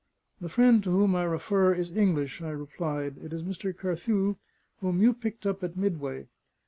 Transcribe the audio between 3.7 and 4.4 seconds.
Carthew,